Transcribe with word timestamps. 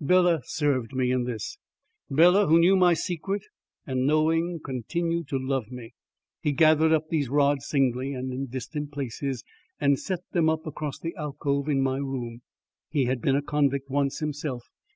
Bela 0.00 0.40
served 0.44 0.92
me 0.94 1.10
in 1.10 1.24
this; 1.24 1.58
Bela 2.08 2.46
who 2.46 2.60
knew 2.60 2.76
my 2.76 2.94
secret 2.94 3.42
and 3.84 4.06
knowing 4.06 4.60
continued 4.64 5.26
to 5.26 5.36
love 5.36 5.72
me. 5.72 5.94
He 6.40 6.52
gathered 6.52 6.92
up 6.92 7.08
these 7.08 7.28
rods 7.28 7.66
singly 7.66 8.12
and 8.14 8.32
in 8.32 8.46
distant 8.46 8.92
places 8.92 9.42
and 9.80 9.98
set 9.98 10.20
them 10.30 10.48
up 10.48 10.64
across 10.64 11.00
the 11.00 11.16
alcove 11.16 11.68
in 11.68 11.82
my 11.82 11.96
room. 11.98 12.42
He 12.88 13.06
had 13.06 13.20
been 13.20 13.34
a 13.34 13.42
convict 13.42 13.90
once 13.90 14.20
himself. 14.20 14.64